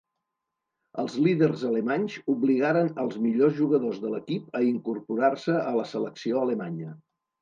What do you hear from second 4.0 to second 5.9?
de l'equip a incorporar-se a la